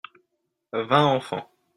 Vingt 0.89 1.13
enfants. 1.17 1.47